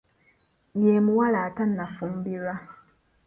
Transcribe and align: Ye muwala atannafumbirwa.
Ye 0.83 0.95
muwala 1.05 1.37
atannafumbirwa. 1.47 2.53